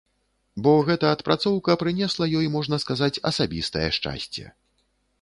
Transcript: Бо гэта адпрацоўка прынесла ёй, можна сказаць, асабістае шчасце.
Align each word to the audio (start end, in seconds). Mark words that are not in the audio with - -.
Бо 0.67 0.71
гэта 0.87 1.11
адпрацоўка 1.17 1.77
прынесла 1.83 2.31
ёй, 2.41 2.51
можна 2.57 2.83
сказаць, 2.87 3.13
асабістае 3.33 3.89
шчасце. 4.01 4.53